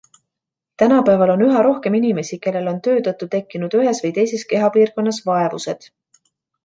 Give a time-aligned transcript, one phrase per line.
[0.83, 5.91] Tänapäeval on üha rohkem inimesi, kellel on töö tõttu tekkinud ühes või teises kehapiirkonnas vaevused.